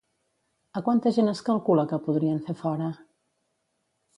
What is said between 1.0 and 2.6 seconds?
gent es calcula que podrien fer